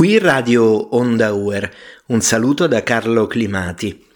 Qui 0.00 0.16
Radio 0.16 0.96
Onda 0.96 1.30
un 1.34 2.20
saluto 2.22 2.66
da 2.66 2.82
Carlo 2.82 3.26
Climati. 3.26 4.06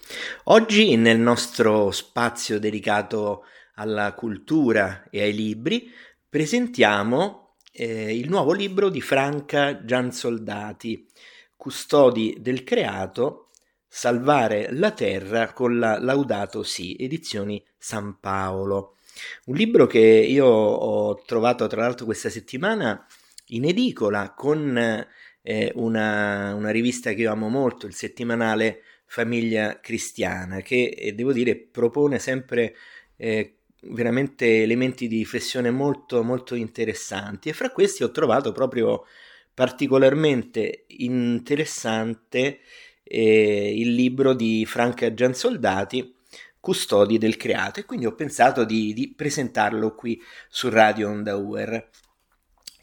Oggi 0.45 0.95
nel 0.95 1.19
nostro 1.19 1.91
spazio 1.91 2.57
dedicato 2.57 3.43
alla 3.75 4.15
cultura 4.15 5.07
e 5.11 5.21
ai 5.21 5.35
libri 5.35 5.91
presentiamo 6.27 7.57
eh, 7.71 8.17
il 8.17 8.29
nuovo 8.29 8.51
libro 8.53 8.89
di 8.89 8.99
Franca 8.99 9.85
Giansoldati, 9.85 11.07
Custodi 11.55 12.37
del 12.39 12.63
Creato, 12.63 13.51
Salvare 13.87 14.69
la 14.71 14.89
Terra 14.89 15.53
con 15.53 15.77
la 15.77 15.99
Laudato 15.99 16.63
Si, 16.63 16.95
edizioni 16.99 17.63
San 17.77 18.17
Paolo. 18.19 18.95
Un 19.45 19.55
libro 19.55 19.85
che 19.85 19.99
io 19.99 20.47
ho 20.47 21.21
trovato 21.27 21.67
tra 21.67 21.81
l'altro 21.81 22.05
questa 22.05 22.31
settimana 22.31 23.05
in 23.49 23.65
edicola 23.65 24.33
con 24.33 25.05
eh, 25.47 25.71
una, 25.75 26.55
una, 26.55 26.71
rivista 26.71 27.13
che 27.13 27.21
io 27.21 27.31
amo 27.31 27.49
molto, 27.49 27.85
il 27.85 27.93
settimanale 27.93 28.81
Famiglia 29.05 29.79
Cristiana, 29.79 30.61
che 30.61 30.85
eh, 30.85 31.13
devo 31.13 31.31
dire 31.31 31.55
propone 31.55 32.17
sempre 32.17 32.75
eh, 33.15 33.57
veramente 33.89 34.63
elementi 34.63 35.07
di 35.07 35.17
riflessione 35.17 35.69
molto, 35.69 36.23
molto 36.23 36.55
interessanti 36.55 37.49
e 37.49 37.53
fra 37.53 37.69
questi 37.69 38.01
ho 38.01 38.09
trovato 38.09 38.51
proprio 38.51 39.05
particolarmente 39.53 40.85
interessante 40.87 42.61
eh, 43.03 43.73
il 43.79 43.93
libro 43.93 44.33
di 44.33 44.65
Franca 44.65 45.13
Giansoldati, 45.13 46.15
Custodi 46.59 47.19
del 47.19 47.37
Creato, 47.37 47.79
e 47.79 47.85
quindi 47.85 48.07
ho 48.07 48.15
pensato 48.15 48.63
di, 48.65 48.93
di 48.93 49.13
presentarlo 49.15 49.93
qui 49.93 50.19
su 50.49 50.69
Radio 50.69 51.09
Onda 51.09 51.35
Uer. 51.35 51.89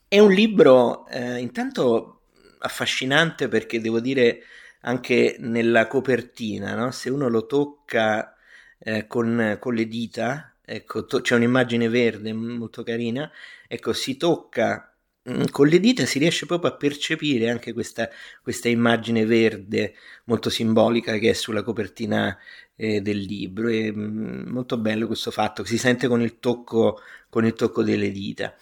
È 0.07 0.21
un 0.21 0.31
libro 0.31 1.09
eh, 1.09 1.41
intanto 1.41 2.22
affascinante 2.63 3.49
perché 3.49 3.81
devo 3.81 4.01
dire 4.01 4.43
anche 4.83 5.37
nella 5.39 5.87
copertina, 5.87 6.75
no? 6.75 6.91
se 6.91 7.11
uno 7.11 7.29
lo 7.29 7.47
tocca 7.47 8.35
eh, 8.79 9.07
con, 9.07 9.57
con, 9.61 9.75
le 9.75 9.87
dita, 9.87 10.55
ecco, 10.65 11.05
to- 11.07 11.21
c'è 11.21 11.37
un'immagine 11.37 11.89
verde 11.89 12.33
molto 12.33 12.83
carina, 12.83 13.31
ecco, 13.69 13.93
si 13.93 14.17
tocca 14.17 14.93
mh, 15.23 15.33
mm, 15.33 15.43
con 15.51 15.69
le 15.69 15.79
dita 15.81 16.05
si 16.05 16.19
riesce 16.19 16.47
proprio 16.47 16.71
a 16.71 16.77
percepire 16.77 17.49
anche 17.51 17.73
questa, 17.73 18.09
questa 18.43 18.69
immagine 18.69 19.25
verde 19.25 19.95
molto 20.25 20.51
simbolica 20.51 21.17
che 21.19 21.31
è 21.31 21.33
sulla 21.33 21.63
copertina 21.63 22.37
eh, 22.77 23.01
del 23.01 23.19
libro. 23.19 23.69
È 23.69 23.91
mh, 23.91 24.01
mm, 24.01 24.49
molto 24.49 24.79
bello 24.79 25.07
questo 25.07 25.31
fatto, 25.31 25.63
che 25.63 25.69
si 25.69 25.79
sente 25.79 26.09
con 26.09 26.21
il 26.23 26.39
tocco, 26.41 27.01
con 27.29 27.45
il 27.45 27.53
tocco 27.55 27.83
delle 27.83 28.11
dita. 28.11 28.55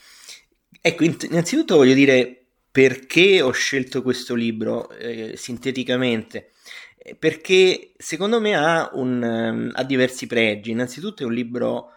Ecco, 0.83 1.05
innanzitutto 1.05 1.77
voglio 1.77 1.95
dire 1.95 2.40
perché 2.71 3.43
ho 3.43 3.51
scelto 3.51 4.03
questo 4.03 4.35
libro 4.35 4.91
eh, 4.91 5.37
sinteticamente? 5.37 6.53
Eh, 6.97 7.15
perché 7.15 7.93
secondo 7.97 8.41
me 8.41 8.55
ha, 8.55 8.91
un, 8.95 9.23
um, 9.23 9.71
ha, 9.75 9.85
diversi 9.85 10.27
pregi. 10.27 10.71
Innanzitutto 10.71 11.23
è 11.23 11.27
un 11.27 11.33
libro 11.33 11.93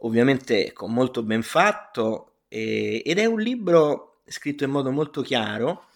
ovviamente 0.00 0.72
molto 0.86 1.22
ben 1.22 1.42
fatto 1.42 2.40
eh, 2.48 3.02
ed 3.04 3.18
è 3.18 3.24
un 3.24 3.40
libro 3.40 4.20
scritto 4.26 4.64
in 4.64 4.70
modo 4.70 4.90
molto 4.90 5.22
chiaro 5.22 5.86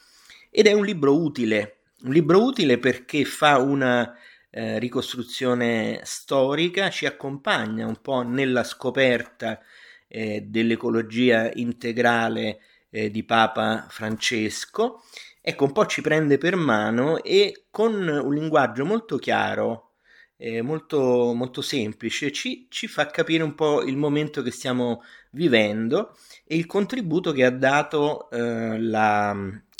ed 0.50 0.66
è 0.66 0.72
un 0.72 0.84
libro 0.84 1.16
utile. 1.16 1.80
Un 2.02 2.12
libro 2.12 2.42
utile 2.42 2.78
perché 2.78 3.24
fa 3.24 3.58
una 3.58 4.16
eh, 4.50 4.78
ricostruzione 4.78 6.00
storica, 6.04 6.90
ci 6.90 7.06
accompagna 7.06 7.86
un 7.86 8.00
po' 8.00 8.22
nella 8.22 8.64
scoperta 8.64 9.60
eh, 10.08 10.42
dell'ecologia 10.46 11.50
integrale 11.54 12.60
eh, 12.90 13.10
di 13.10 13.24
Papa 13.24 13.86
Francesco, 13.88 15.02
ecco 15.40 15.64
un 15.64 15.72
po' 15.72 15.86
ci 15.86 16.00
prende 16.00 16.38
per 16.38 16.56
mano 16.56 17.22
e 17.22 17.66
con 17.70 17.94
un 17.94 18.34
linguaggio 18.34 18.84
molto 18.84 19.16
chiaro, 19.16 19.92
eh, 20.36 20.62
molto, 20.62 21.32
molto 21.34 21.62
semplice, 21.62 22.32
ci, 22.32 22.66
ci 22.68 22.86
fa 22.86 23.06
capire 23.06 23.42
un 23.42 23.54
po' 23.54 23.82
il 23.82 23.96
momento 23.96 24.42
che 24.42 24.50
stiamo 24.50 25.02
vivendo 25.30 26.16
e 26.44 26.56
il 26.56 26.66
contributo 26.66 27.32
che 27.32 27.44
ha 27.44 27.50
dato 27.50 28.30
eh, 28.30 28.78
la 28.80 29.34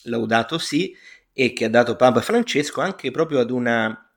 Laudato 0.05 0.59
Si 0.59 0.95
e 1.33 1.53
che 1.53 1.67
ha 1.67 1.71
dato 1.71 1.97
Papa 1.97 2.21
Francesco 2.21 2.81
anche 2.81 3.11
proprio 3.11 3.41
ad, 3.41 3.51
una, 3.51 4.11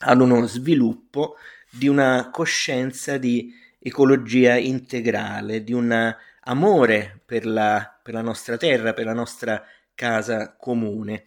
ad 0.00 0.20
uno 0.20 0.46
sviluppo 0.46 1.36
di 1.70 1.88
una 1.88 2.30
coscienza 2.30 3.16
di 3.16 3.52
ecologia 3.78 4.56
integrale, 4.56 5.62
di 5.62 5.72
un 5.72 6.14
amore 6.42 7.20
per 7.24 7.46
la 7.46 7.97
per 8.08 8.16
la 8.16 8.22
nostra 8.22 8.56
terra, 8.56 8.94
per 8.94 9.04
la 9.04 9.12
nostra 9.12 9.62
casa 9.94 10.56
comune. 10.56 11.26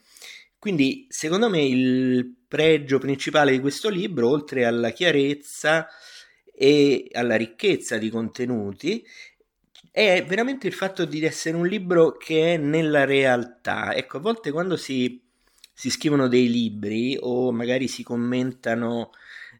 Quindi, 0.57 1.05
secondo 1.09 1.47
me, 1.47 1.61
il 1.63 2.37
pregio 2.47 2.97
principale 2.97 3.51
di 3.51 3.59
questo 3.59 3.87
libro, 3.87 4.27
oltre 4.27 4.65
alla 4.65 4.89
chiarezza 4.89 5.87
e 6.51 7.07
alla 7.11 7.35
ricchezza 7.35 7.99
di 7.99 8.09
contenuti, 8.09 9.05
è 9.91 10.25
veramente 10.27 10.65
il 10.65 10.73
fatto 10.73 11.05
di 11.05 11.23
essere 11.23 11.55
un 11.55 11.67
libro 11.67 12.17
che 12.17 12.55
è 12.55 12.57
nella 12.57 13.05
realtà. 13.05 13.93
Ecco, 13.93 14.17
a 14.17 14.21
volte 14.21 14.49
quando 14.49 14.75
si, 14.75 15.21
si 15.71 15.91
scrivono 15.91 16.27
dei 16.27 16.49
libri 16.49 17.15
o 17.21 17.51
magari 17.51 17.87
si 17.87 18.01
commentano 18.01 19.11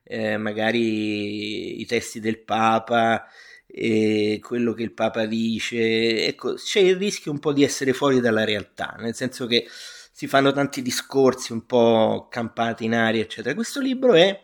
eh, 0.03 0.37
magari 0.37 1.81
i 1.81 1.85
testi 1.85 2.19
del 2.19 2.39
Papa, 2.39 3.27
e 3.73 4.39
quello 4.43 4.73
che 4.73 4.83
il 4.83 4.91
Papa 4.91 5.25
dice, 5.25 6.25
ecco, 6.27 6.55
c'è 6.55 6.79
il 6.79 6.97
rischio 6.97 7.31
un 7.31 7.39
po' 7.39 7.53
di 7.53 7.63
essere 7.63 7.93
fuori 7.93 8.19
dalla 8.19 8.43
realtà, 8.43 8.95
nel 8.99 9.15
senso 9.15 9.47
che 9.47 9.67
si 10.11 10.27
fanno 10.27 10.51
tanti 10.51 10.81
discorsi 10.81 11.51
un 11.53 11.65
po' 11.65 12.27
campati 12.29 12.85
in 12.85 12.93
aria, 12.93 13.21
eccetera. 13.21 13.55
Questo 13.55 13.79
libro 13.79 14.13
è, 14.13 14.39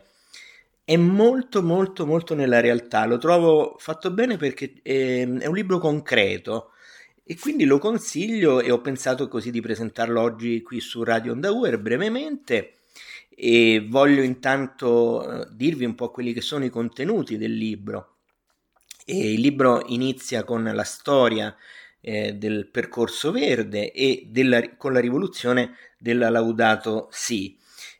è 0.82 0.96
molto, 0.96 1.62
molto, 1.62 2.06
molto 2.06 2.34
nella 2.34 2.60
realtà, 2.60 3.04
lo 3.04 3.18
trovo 3.18 3.76
fatto 3.78 4.10
bene 4.10 4.36
perché 4.38 4.80
è, 4.82 5.28
è 5.28 5.46
un 5.46 5.54
libro 5.54 5.78
concreto 5.78 6.72
e 7.22 7.36
quindi 7.38 7.64
lo 7.64 7.78
consiglio 7.78 8.60
e 8.60 8.70
ho 8.70 8.80
pensato 8.80 9.28
così 9.28 9.50
di 9.50 9.60
presentarlo 9.60 10.20
oggi 10.20 10.62
qui 10.62 10.80
su 10.80 11.04
Radio 11.04 11.32
Onda 11.32 11.52
Uer 11.52 11.78
brevemente 11.78 12.78
e 13.28 13.86
voglio 13.86 14.22
intanto 14.22 15.42
eh, 15.42 15.48
dirvi 15.52 15.84
un 15.84 15.94
po' 15.94 16.10
quelli 16.10 16.32
che 16.32 16.40
sono 16.40 16.64
i 16.64 16.70
contenuti 16.70 17.36
del 17.36 17.52
libro. 17.52 18.17
E 19.10 19.32
il 19.32 19.40
libro 19.40 19.84
inizia 19.86 20.44
con 20.44 20.62
la 20.62 20.84
storia 20.84 21.56
eh, 22.02 22.34
del 22.34 22.68
percorso 22.68 23.32
verde 23.32 23.90
e 23.90 24.26
della, 24.28 24.76
con 24.76 24.92
la 24.92 25.00
rivoluzione 25.00 25.74
della 25.98 26.28
Laudato 26.28 27.08
Si. 27.10 27.56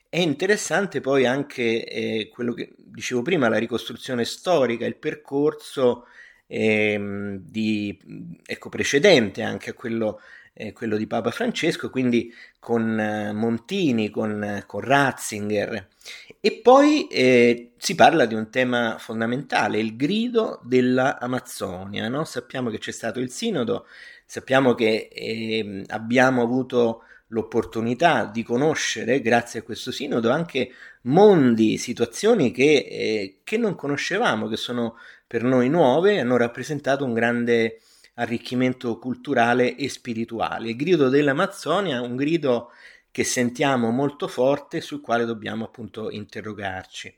È 0.07 0.19
interessante 0.19 1.01
poi 1.01 1.25
anche 1.25 1.83
eh, 1.83 2.29
quello 2.31 2.53
che 2.53 2.75
dicevo 2.77 3.23
prima, 3.23 3.49
la 3.49 3.57
ricostruzione 3.57 4.23
storica, 4.23 4.85
il 4.85 4.97
percorso 4.97 6.05
eh, 6.45 7.39
di, 7.41 8.39
ecco, 8.45 8.69
precedente 8.69 9.41
anche 9.41 9.71
a 9.71 9.73
quello 9.73 10.19
eh, 10.59 10.73
quello 10.73 10.97
di 10.97 11.07
Papa 11.07 11.31
Francesco, 11.31 11.89
quindi 11.89 12.33
con 12.59 12.99
eh, 12.99 13.31
Montini, 13.31 14.09
con, 14.09 14.61
con, 14.67 14.81
Ratzinger. 14.81 15.87
E 16.41 16.51
poi 16.61 17.07
eh, 17.07 17.71
si 17.77 17.95
parla 17.95 18.25
di 18.25 18.33
un 18.33 18.49
tema 18.49 18.97
fondamentale, 18.99 19.79
il 19.79 19.95
grido 19.95 20.59
dell'Amazzonia. 20.63 22.09
No? 22.09 22.25
Sappiamo 22.25 22.69
che 22.69 22.77
c'è 22.77 22.91
stato 22.91 23.21
il 23.21 23.31
sinodo, 23.31 23.85
sappiamo 24.25 24.75
che 24.75 25.07
ehm, 25.13 25.85
abbiamo 25.87 26.41
avuto 26.41 27.03
l'opportunità 27.27 28.25
di 28.25 28.43
conoscere, 28.43 29.21
grazie 29.21 29.61
a 29.61 29.63
questo 29.63 29.91
sinodo, 29.91 30.29
anche 30.29 30.71
mondi, 31.03 31.77
situazioni 31.77 32.51
che, 32.51 32.85
eh, 32.89 33.37
che 33.45 33.57
non 33.57 33.75
conoscevamo, 33.75 34.49
che 34.49 34.57
sono 34.57 34.97
per 35.25 35.43
noi 35.43 35.69
nuove 35.69 36.19
hanno 36.19 36.35
rappresentato 36.35 37.05
un 37.05 37.13
grande 37.13 37.79
arricchimento 38.19 38.97
culturale 38.99 39.75
e 39.75 39.89
spirituale. 39.89 40.69
Il 40.69 40.75
grido 40.75 41.09
dell'Amazzonia 41.09 41.97
è 41.97 42.01
un 42.01 42.15
grido 42.15 42.71
che 43.11 43.23
sentiamo 43.23 43.89
molto 43.89 44.27
forte 44.27 44.81
sul 44.81 45.01
quale 45.01 45.25
dobbiamo 45.25 45.65
appunto 45.65 46.09
interrogarci. 46.09 47.13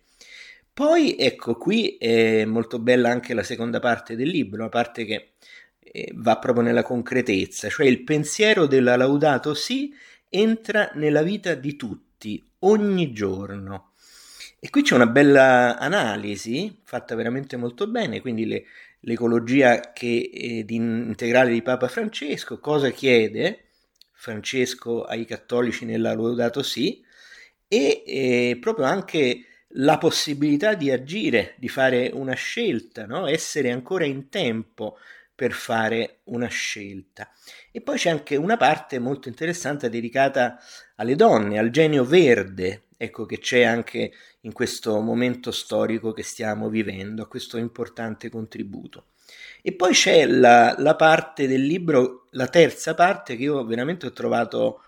Poi 0.74 1.18
ecco 1.18 1.56
qui 1.56 1.98
è 1.98 2.46
molto 2.46 2.80
bella 2.80 3.10
anche 3.10 3.34
la 3.34 3.44
seconda 3.44 3.80
parte 3.80 4.16
del 4.16 4.30
libro, 4.30 4.64
la 4.64 4.70
parte 4.70 5.06
che 5.06 5.32
eh, 5.80 6.12
va 6.16 6.38
proprio 6.38 6.64
nella 6.64 6.84
concretezza, 6.84 7.68
cioè 7.68 7.88
il 7.88 8.04
pensiero 8.04 8.68
della 8.68 8.96
Laudato 8.96 9.54
Si 9.54 9.94
entra 10.30 10.92
nella 10.94 11.24
vita 11.24 11.56
di 11.56 11.76
tutti, 11.76 12.42
ogni 12.60 13.12
giorno. 13.12 13.92
E 14.60 14.70
qui 14.70 14.84
c'è 14.84 14.96
una 14.96 15.08
bella 15.08 15.78
analisi 15.78 16.80
fatta 16.84 17.16
veramente 17.16 17.58
molto 17.58 17.88
bene, 17.88 18.22
quindi 18.22 18.46
le, 18.46 18.64
l'ecologia 19.02 19.92
che, 19.94 20.30
eh, 20.34 20.66
di, 20.66 20.76
integrale 20.76 21.52
di 21.52 21.62
Papa 21.62 21.88
Francesco, 21.88 22.60
cosa 22.60 22.90
chiede 22.90 23.66
Francesco 24.14 25.04
ai 25.04 25.26
cattolici 25.26 25.86
nella 25.86 26.14
Laudato 26.14 26.62
Si 26.62 27.04
e 27.68 28.04
eh, 28.06 28.58
proprio 28.60 28.86
anche 28.86 29.46
la 29.76 29.98
possibilità 29.98 30.74
di 30.74 30.92
agire, 30.92 31.56
di 31.58 31.70
fare 31.70 32.12
una 32.14 32.34
scelta, 32.34 33.06
no? 33.06 33.28
essere 33.28 33.72
ancora 33.72 34.06
in 34.06 34.30
tempo 34.30 34.98
per 35.34 35.54
fare 35.54 36.20
una 36.26 36.48
scelta. 36.48 37.32
E 37.72 37.82
poi 37.82 37.98
c'è 37.98 38.10
anche 38.10 38.36
una 38.36 38.58
parte 38.58 39.00
molto 39.00 39.28
interessante 39.28 39.90
dedicata 39.90 40.60
alle 40.98 41.16
donne, 41.16 41.58
al 41.58 41.70
genio 41.70 42.04
verde, 42.04 42.84
ecco 43.02 43.26
che 43.26 43.40
c'è 43.40 43.64
anche 43.64 44.12
in 44.42 44.54
questo 44.54 45.00
momento 45.00 45.50
storico 45.50 46.12
che 46.12 46.22
stiamo 46.22 46.70
vivendo, 46.70 47.28
questo 47.28 47.58
importante 47.58 48.30
contributo. 48.30 49.08
E 49.64 49.74
poi 49.74 49.94
c'è 49.94 50.28
la, 50.28 50.76
la 50.78 50.96
parte 50.96 51.48
del 51.48 51.64
libro, 51.64 52.28
la 52.32 52.48
terza 52.48 52.94
parte 52.94 53.36
che 53.36 53.44
io 53.44 53.66
veramente 53.66 54.06
ho 54.06 54.12
trovato 54.12 54.84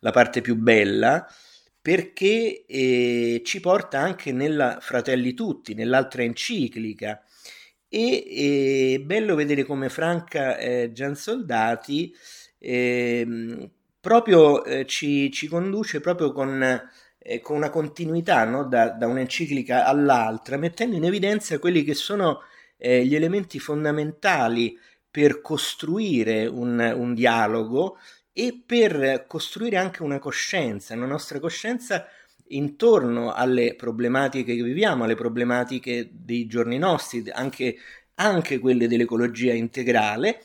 la 0.00 0.10
parte 0.10 0.40
più 0.40 0.56
bella, 0.56 1.24
perché 1.80 2.64
eh, 2.66 3.42
ci 3.44 3.60
porta 3.60 4.00
anche 4.00 4.32
nella 4.32 4.78
Fratelli 4.80 5.32
Tutti, 5.32 5.74
nell'altra 5.74 6.24
enciclica. 6.24 7.22
E 7.88 8.96
è 8.96 9.04
bello 9.04 9.36
vedere 9.36 9.64
come 9.64 9.88
Franca 9.88 10.56
eh, 10.56 10.90
Giansoldati 10.92 12.12
eh, 12.58 13.70
proprio 14.00 14.64
eh, 14.64 14.84
ci, 14.86 15.30
ci, 15.30 15.46
conduce 15.46 16.00
proprio 16.00 16.32
con, 16.32 16.60
eh, 17.22 17.40
con 17.40 17.56
una 17.56 17.70
continuità 17.70 18.44
no? 18.44 18.64
da, 18.64 18.90
da, 18.90 19.06
un'enciclica 19.06 19.84
all'altra, 19.84 20.56
mettendo 20.56 20.96
in 20.96 21.04
evidenza 21.04 21.58
quelli 21.58 21.84
che 21.84 21.94
sono 21.94 22.42
eh, 22.76 23.04
gli 23.04 23.14
elementi 23.14 23.58
fondamentali 23.58 24.78
per 25.10 25.40
costruire 25.40 26.46
un, 26.46 26.78
un 26.96 27.14
dialogo 27.14 27.98
e 28.32 28.62
per 28.64 29.26
costruire 29.28 29.76
anche 29.76 30.02
una 30.02 30.18
coscienza, 30.18 30.94
una 30.94 31.06
nostra 31.06 31.38
coscienza 31.38 32.06
intorno 32.48 33.32
alle 33.32 33.74
problematiche 33.76 34.56
che 34.56 34.62
viviamo, 34.62 35.04
alle 35.04 35.14
problematiche 35.14 36.08
dei 36.12 36.46
giorni 36.46 36.78
nostri, 36.78 37.24
anche, 37.30 37.76
anche 38.14 38.58
quelle 38.58 38.88
dell'ecologia 38.88 39.52
integrale, 39.52 40.44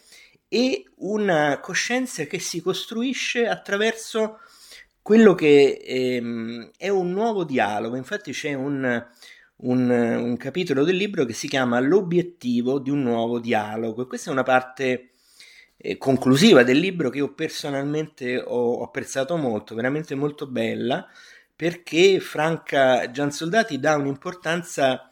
e 0.50 0.86
una 0.98 1.60
coscienza 1.60 2.24
che 2.26 2.40
si 2.40 2.62
costruisce 2.62 3.48
attraverso 3.48 4.40
quello 5.08 5.36
che 5.36 5.82
ehm, 5.86 6.72
è 6.78 6.90
un 6.90 7.14
nuovo 7.14 7.46
dialogo. 7.46 7.96
Infatti 7.96 8.34
c'è 8.34 8.54
un, 8.54 9.08
un, 9.56 9.90
un, 9.90 10.36
capitolo 10.36 10.84
del 10.84 10.98
libro 10.98 11.24
che 11.24 11.32
si 11.32 11.48
chiama 11.48 11.80
L'obiettivo 11.80 12.78
di 12.78 12.90
un 12.90 13.04
nuovo 13.04 13.40
dialogo 13.40 14.02
e 14.02 14.06
questa 14.06 14.30
è 14.30 14.34
una 14.34 14.44
parte 14.44 15.12
eh, 15.78 15.98
conclusiva 15.98 16.64
del 16.64 16.80
libro 16.80 17.10
che 17.10 17.20
io 17.20 17.34
personalmente 17.34 18.38
ho, 18.38 18.74
ho 18.74 18.84
apprezzato 18.84 19.38
molto, 19.38 19.76
veramente 19.76 20.14
molto 20.14 20.46
bella, 20.46 21.08
perché 21.56 22.20
Franca 22.20 23.10
Giansoldati 23.10 23.80
dà 23.80 23.96
un'importanza 23.96 25.10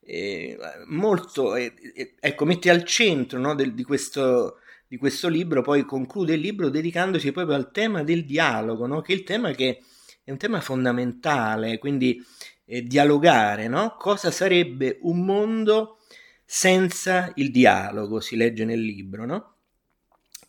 eh, 0.00 0.58
molto, 0.86 1.54
eh, 1.54 1.72
eh, 1.94 2.14
ecco, 2.18 2.44
mette 2.46 2.68
al 2.68 2.82
centro 2.82 3.38
no, 3.38 3.54
del, 3.54 3.74
di, 3.74 3.84
questo, 3.84 4.58
di, 4.86 4.96
questo, 4.96 5.28
libro, 5.28 5.62
poi 5.62 5.84
conclude 5.84 6.34
il 6.34 6.40
libro 6.40 6.68
dedicandosi 6.68 7.32
proprio 7.32 7.56
al 7.56 7.70
tema 7.70 8.02
del 8.02 8.24
dialogo, 8.24 8.86
no, 8.86 9.00
che 9.00 9.12
è 9.12 9.16
il 9.16 9.22
tema 9.22 9.52
che 9.52 9.82
è 10.22 10.30
un 10.30 10.36
tema 10.36 10.60
fondamentale, 10.60 11.78
quindi 11.78 12.24
eh, 12.64 12.82
dialogare, 12.82 13.68
no? 13.68 13.96
cosa 13.98 14.30
sarebbe 14.30 14.98
un 15.02 15.24
mondo 15.24 15.98
senza 16.44 17.32
il 17.36 17.50
dialogo, 17.50 18.20
si 18.20 18.36
legge 18.36 18.64
nel 18.64 18.80
libro, 18.80 19.24
no? 19.24 19.54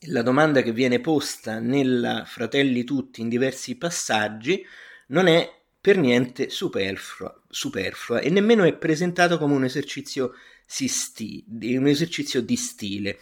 la 0.01 0.21
domanda 0.21 0.61
che 0.61 0.71
viene 0.71 0.99
posta 0.99 1.59
nella 1.59 2.23
Fratelli 2.25 2.83
Tutti 2.83 3.21
in 3.21 3.29
diversi 3.29 3.75
passaggi 3.77 4.63
non 5.07 5.27
è 5.27 5.51
per 5.79 5.97
niente 5.97 6.49
superflua, 6.49 7.43
superflua 7.49 8.19
e 8.19 8.29
nemmeno 8.29 8.63
è 8.63 8.75
presentato 8.75 9.37
come 9.37 9.55
un 9.55 9.63
esercizio, 9.63 10.33
sti, 10.65 11.45
un 11.77 11.87
esercizio 11.87 12.41
di 12.41 12.55
stile. 12.55 13.19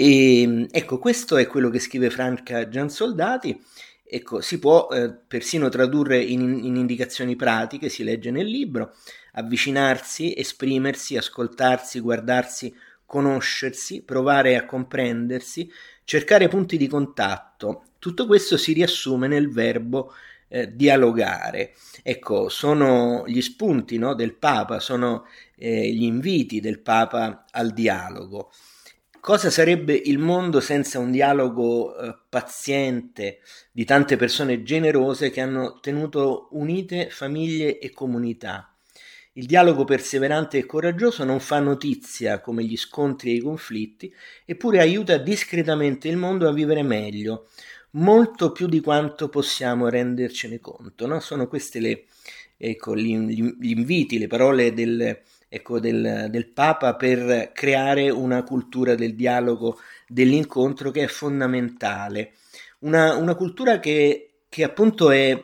E, 0.00 0.68
ecco, 0.70 1.00
questo 1.00 1.36
è 1.38 1.48
quello 1.48 1.70
che 1.70 1.80
scrive 1.80 2.08
Franca 2.08 2.68
Giansoldati. 2.68 3.60
Ecco, 4.04 4.40
si 4.40 4.60
può 4.60 4.86
eh, 4.92 5.10
persino 5.12 5.68
tradurre 5.68 6.22
in, 6.22 6.40
in 6.62 6.76
indicazioni 6.76 7.34
pratiche, 7.34 7.88
si 7.88 8.04
legge 8.04 8.30
nel 8.30 8.46
libro, 8.46 8.94
avvicinarsi, 9.32 10.34
esprimersi, 10.36 11.16
ascoltarsi, 11.16 11.98
guardarsi, 11.98 12.72
conoscersi, 13.04 14.02
provare 14.02 14.54
a 14.56 14.66
comprendersi, 14.66 15.68
cercare 16.04 16.46
punti 16.46 16.76
di 16.76 16.86
contatto. 16.86 17.82
Tutto 17.98 18.26
questo 18.28 18.56
si 18.56 18.72
riassume 18.74 19.26
nel 19.26 19.50
verbo 19.50 20.14
eh, 20.46 20.76
dialogare. 20.76 21.74
Ecco, 22.04 22.48
sono 22.48 23.24
gli 23.26 23.40
spunti 23.40 23.98
no, 23.98 24.14
del 24.14 24.34
Papa, 24.34 24.78
sono 24.78 25.26
eh, 25.56 25.92
gli 25.92 26.04
inviti 26.04 26.60
del 26.60 26.78
Papa 26.78 27.46
al 27.50 27.72
dialogo. 27.72 28.52
Cosa 29.28 29.50
sarebbe 29.50 29.92
il 29.92 30.16
mondo 30.16 30.58
senza 30.58 30.98
un 30.98 31.10
dialogo 31.10 31.94
eh, 31.98 32.16
paziente 32.30 33.40
di 33.70 33.84
tante 33.84 34.16
persone 34.16 34.62
generose 34.62 35.28
che 35.28 35.42
hanno 35.42 35.80
tenuto 35.80 36.48
unite 36.52 37.10
famiglie 37.10 37.78
e 37.78 37.90
comunità? 37.90 38.74
Il 39.32 39.44
dialogo 39.44 39.84
perseverante 39.84 40.56
e 40.56 40.64
coraggioso 40.64 41.24
non 41.24 41.40
fa 41.40 41.60
notizia 41.60 42.40
come 42.40 42.64
gli 42.64 42.78
scontri 42.78 43.32
e 43.32 43.34
i 43.34 43.40
conflitti, 43.40 44.10
eppure 44.46 44.80
aiuta 44.80 45.18
discretamente 45.18 46.08
il 46.08 46.16
mondo 46.16 46.48
a 46.48 46.52
vivere 46.54 46.82
meglio, 46.82 47.50
molto 47.90 48.50
più 48.50 48.66
di 48.66 48.80
quanto 48.80 49.28
possiamo 49.28 49.90
rendercene 49.90 50.58
conto. 50.58 51.06
No? 51.06 51.20
Sono 51.20 51.48
questi 51.48 52.06
ecco, 52.56 52.96
gli, 52.96 53.14
gli, 53.14 53.70
inviti, 53.76 54.18
le 54.18 54.26
parole 54.26 54.72
del, 54.72 55.20
ecco, 55.48 55.80
del, 55.80 56.28
del 56.30 56.48
Papa 56.48 56.94
per 56.94 57.52
creare 57.52 58.10
una 58.10 58.42
cultura 58.42 58.94
del 58.94 59.14
dialogo, 59.14 59.78
dell'incontro 60.06 60.90
che 60.90 61.04
è 61.04 61.06
fondamentale. 61.06 62.34
Una, 62.80 63.14
una 63.16 63.34
cultura 63.34 63.80
che, 63.80 64.42
che 64.48 64.62
appunto 64.64 65.10
è, 65.10 65.40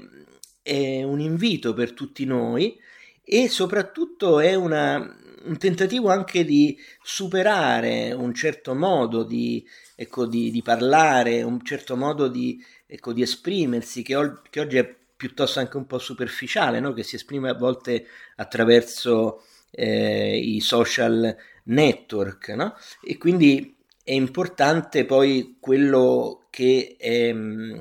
è 0.63 1.03
un 1.03 1.21
invito 1.21 1.75
per 1.75 1.93
tutti 1.93 2.25
noi, 2.25 2.79
e 3.25 3.49
soprattutto 3.49 4.39
è 4.39 4.55
una, 4.55 4.97
un 5.45 5.57
tentativo 5.57 6.11
anche 6.11 6.45
di 6.45 6.79
superare 7.03 8.13
un 8.13 8.35
certo 8.35 8.75
modo 8.75 9.25
di, 9.25 9.67
ecco, 9.95 10.27
di, 10.27 10.51
di 10.51 10.63
parlare, 10.63 11.43
un 11.43 11.65
certo 11.65 11.97
modo 11.97 12.29
di, 12.29 12.63
ecco, 12.87 13.13
di 13.13 13.23
esprimersi 13.23 14.03
che, 14.03 14.15
o, 14.17 14.43
che, 14.51 14.61
oggi 14.61 14.77
è 14.77 14.97
piuttosto 15.17 15.59
anche 15.59 15.77
un 15.77 15.87
po' 15.87 15.99
superficiale, 15.99 16.81
no? 16.81 16.93
che 16.93 17.03
si 17.03 17.17
esprime 17.17 17.49
a 17.49 17.55
volte 17.55 18.07
attraverso 18.37 19.43
eh, 19.75 20.37
i 20.39 20.61
social 20.61 21.37
network. 21.65 22.49
No? 22.51 22.75
E 23.03 23.19
quindi 23.19 23.75
è 24.03 24.13
importante 24.13 25.05
poi 25.05 25.57
quello 25.61 26.45
che, 26.51 26.97
è, 26.99 27.35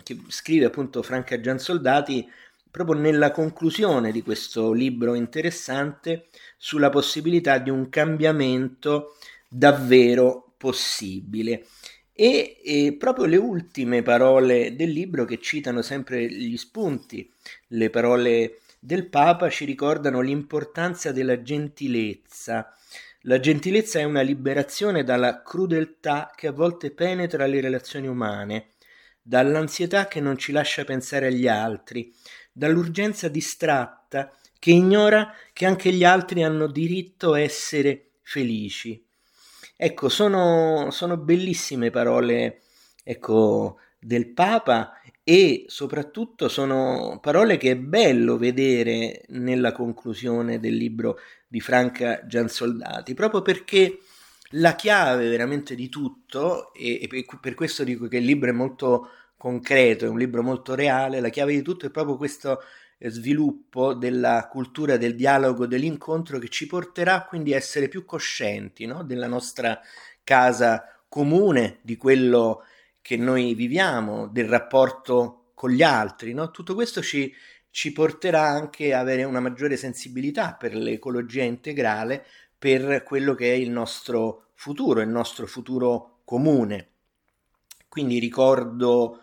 che 0.03 0.17
scrive 0.29 0.65
appunto 0.65 1.03
Franca 1.03 1.39
Giansoldati 1.39 2.27
proprio 2.71 2.99
nella 2.99 3.29
conclusione 3.29 4.11
di 4.11 4.23
questo 4.23 4.71
libro 4.73 5.13
interessante 5.13 6.25
sulla 6.57 6.89
possibilità 6.89 7.59
di 7.59 7.69
un 7.69 7.87
cambiamento 7.89 9.15
davvero 9.47 10.53
possibile. 10.57 11.67
E, 12.15 12.57
e, 12.63 12.95
proprio 12.97 13.25
le 13.25 13.37
ultime 13.37 14.01
parole 14.01 14.75
del 14.75 14.89
libro 14.89 15.25
che 15.25 15.39
citano 15.39 15.83
sempre 15.83 16.25
gli 16.25 16.57
spunti, 16.57 17.29
le 17.69 17.89
parole 17.89 18.59
del 18.83 19.07
Papa 19.07 19.49
ci 19.49 19.63
ricordano 19.63 20.19
l'importanza 20.19 21.13
della 21.13 21.41
gentilezza. 21.41 22.75
La 23.21 23.39
gentilezza 23.39 23.99
è 23.99 24.03
una 24.03 24.19
liberazione 24.19 25.05
dalla 25.05 25.41
crudeltà 25.41 26.29
che 26.35 26.47
a 26.47 26.51
volte 26.51 26.91
penetra 26.91 27.45
le 27.45 27.61
relazioni 27.61 28.07
umane, 28.07 28.71
dall'ansietà 29.21 30.09
che 30.09 30.19
non 30.19 30.37
ci 30.37 30.51
lascia 30.51 30.83
pensare 30.83 31.27
agli 31.27 31.47
altri, 31.47 32.13
dall'urgenza 32.51 33.29
distratta 33.29 34.35
che 34.59 34.71
ignora 34.71 35.33
che 35.53 35.65
anche 35.65 35.93
gli 35.93 36.03
altri 36.03 36.43
hanno 36.43 36.67
diritto 36.67 37.31
a 37.31 37.39
essere 37.39 38.15
felici. 38.21 39.01
Ecco, 39.77 40.09
sono, 40.09 40.89
sono 40.91 41.15
bellissime 41.15 41.89
parole 41.89 42.63
ecco, 43.01 43.79
del 44.03 44.27
Papa 44.29 44.99
e 45.23 45.65
soprattutto 45.67 46.49
sono 46.49 47.19
parole 47.21 47.57
che 47.57 47.71
è 47.71 47.77
bello 47.77 48.37
vedere 48.37 49.23
nella 49.29 49.71
conclusione 49.71 50.59
del 50.59 50.75
libro 50.75 51.17
di 51.47 51.61
Franca 51.61 52.25
Giansoldati, 52.25 53.13
proprio 53.13 53.41
perché 53.41 53.99
la 54.55 54.75
chiave 54.75 55.29
veramente 55.29 55.75
di 55.75 55.89
tutto, 55.89 56.73
e, 56.73 57.07
per 57.41 57.53
questo 57.53 57.83
dico 57.83 58.07
che 58.07 58.17
il 58.17 58.25
libro 58.25 58.49
è 58.49 58.53
molto 58.53 59.09
concreto, 59.37 60.05
è 60.05 60.09
un 60.09 60.17
libro 60.17 60.43
molto 60.43 60.75
reale, 60.75 61.19
la 61.19 61.29
chiave 61.29 61.53
di 61.53 61.61
tutto 61.61 61.85
è 61.85 61.89
proprio 61.89 62.17
questo 62.17 62.59
eh, 62.97 63.09
sviluppo 63.09 63.93
della 63.93 64.47
cultura 64.49 64.97
del 64.97 65.15
dialogo, 65.15 65.67
dell'incontro 65.67 66.37
che 66.37 66.49
ci 66.49 66.67
porterà 66.67 67.25
quindi 67.25 67.53
a 67.53 67.57
essere 67.57 67.87
più 67.87 68.05
coscienti 68.05 68.85
no? 68.85 69.03
della 69.03 69.27
nostra 69.27 69.79
casa 70.23 71.01
comune, 71.07 71.79
di 71.81 71.97
quello 71.97 72.63
che 73.03 73.17
noi 73.17 73.53
viviamo, 73.53 74.27
del 74.27 74.47
rapporto 74.47 75.51
con 75.53 75.69
gli 75.69 75.83
altri. 75.83 76.33
No? 76.33 76.49
Tutto 76.51 76.73
questo 76.73 77.01
ci, 77.03 77.31
ci 77.69 77.91
porterà 77.91 78.47
anche 78.47 78.93
a 78.93 78.99
avere 78.99 79.25
una 79.25 79.41
maggiore 79.41 79.75
sensibilità 79.75 80.55
per 80.55 80.73
l'ecologia 80.73 81.43
integrale, 81.43 82.25
per 82.57 83.03
quello 83.03 83.35
che 83.35 83.51
è 83.51 83.55
il 83.55 83.69
nostro 83.69 84.51
futuro, 84.55 85.01
il 85.01 85.09
nostro 85.09 85.45
futuro 85.45 86.21
comune. 86.23 86.91
Quindi 87.89 88.19
ricordo 88.19 89.19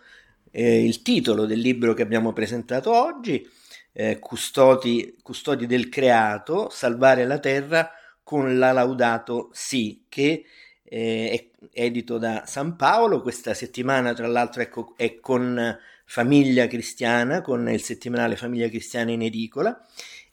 eh, 0.51 0.85
il 0.85 1.01
titolo 1.01 1.47
del 1.47 1.61
libro 1.61 1.95
che 1.95 2.03
abbiamo 2.03 2.35
presentato 2.35 2.93
oggi, 2.93 3.49
eh, 3.93 4.19
Custodi, 4.19 5.17
Custodi 5.23 5.67
del 5.67 5.89
Creato, 5.89 6.69
Salvare 6.69 7.25
la 7.25 7.39
Terra 7.39 7.91
con 8.23 8.59
la 8.59 8.73
Laudato 8.73 9.49
Si, 9.53 10.05
che 10.09 10.45
eh, 10.93 11.31
è 11.71 11.85
edito 11.85 12.19
da 12.19 12.43
San 12.47 12.75
Paolo. 12.75 13.23
Questa 13.23 13.55
settimana, 13.55 14.13
tra 14.13 14.27
l'altro, 14.27 14.61
ecco, 14.61 14.95
è 14.97 15.21
con 15.21 15.79
Famiglia 16.05 16.67
Cristiana, 16.67 17.41
con 17.43 17.69
il 17.71 17.81
settimanale 17.81 18.35
Famiglia 18.35 18.69
Cristiana 18.69 19.13
in 19.13 19.23
edicola. 19.23 19.81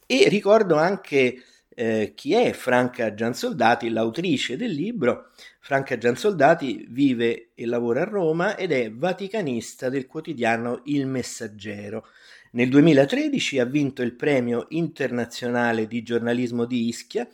E 0.08 0.28
ricordo 0.30 0.76
anche 0.76 1.44
eh, 1.76 2.14
chi 2.16 2.34
è 2.34 2.54
Franca 2.54 3.14
Giansoldati, 3.14 3.90
l'autrice 3.90 4.58
del 4.58 4.72
libro. 4.72 5.30
Franca 5.60 5.96
Giansoldati 5.96 6.88
vive 6.90 7.50
e 7.54 7.68
lavora 7.68 8.02
a 8.02 8.06
Roma 8.06 8.58
ed 8.58 8.72
è 8.72 8.92
vaticanista 8.92 9.90
del 9.90 10.08
quotidiano 10.08 10.82
Il 10.86 11.06
Messaggero. 11.06 12.08
Nel 12.54 12.70
2013 12.70 13.60
ha 13.60 13.66
vinto 13.66 14.02
il 14.02 14.16
premio 14.16 14.66
internazionale 14.70 15.86
di 15.86 16.02
giornalismo 16.02 16.66
di 16.66 16.88
Ischia 16.88 17.28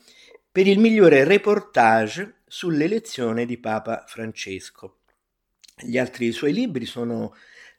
per 0.51 0.67
il 0.67 0.79
migliore 0.79 1.23
reportage 1.23 2.41
sull'elezione 2.53 3.47
di 3.47 3.57
Papa 3.57 4.03
Francesco. 4.05 4.99
Gli 5.75 5.97
altri 5.97 6.31
suoi 6.31 6.53
libri 6.53 6.85
sono 6.85 7.33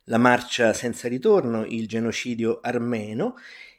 La 0.06 0.18
marcia 0.18 0.72
senza 0.72 1.06
ritorno, 1.06 1.64
il 1.64 1.86
genocidio 1.86 2.58
armeno 2.60 3.36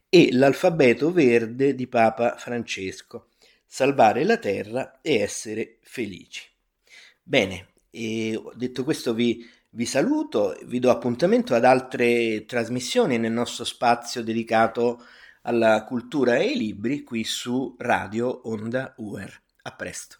e 0.07 0.29
L'alfabeto 0.31 1.11
verde 1.11 1.75
di 1.75 1.87
Papa 1.87 2.37
Francesco, 2.37 3.27
Salvare 3.65 4.23
la 4.23 4.37
terra 4.37 5.01
e 5.01 5.15
essere 5.15 5.79
felici. 5.81 6.49
Bene, 7.21 7.73
detto 7.91 8.85
questo 8.85 9.13
vi, 9.13 9.45
vi 9.71 9.85
saluto, 9.85 10.57
vi 10.63 10.79
do 10.79 10.91
appuntamento 10.91 11.53
ad 11.55 11.65
altre 11.65 12.45
trasmissioni 12.45 13.17
nel 13.17 13.33
nostro 13.33 13.65
spazio 13.65 14.23
dedicato 14.23 15.03
alla 15.41 15.83
cultura 15.83 16.37
e 16.37 16.47
ai 16.47 16.57
libri 16.57 17.03
qui 17.03 17.25
su 17.25 17.75
Radio 17.79 18.47
Onda 18.47 18.93
UR. 18.95 19.43
A 19.67 19.71
presto. 19.71 20.17